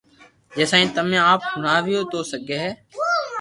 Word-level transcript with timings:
جي 0.55 0.63
سائين 0.71 0.87
تمي 0.95 1.19
آپ 1.31 1.41
ھڻاويو 1.51 2.01
تو 2.11 2.19
سگي 2.31 2.57
ھي 2.63 2.71